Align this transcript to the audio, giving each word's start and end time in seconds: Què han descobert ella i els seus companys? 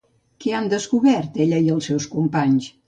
Què 0.45 0.53
han 0.59 0.69
descobert 0.71 1.39
ella 1.47 1.61
i 1.67 1.71
els 1.77 1.93
seus 1.93 2.13
companys? 2.19 2.77